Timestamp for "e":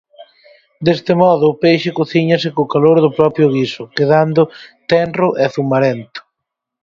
5.43-5.45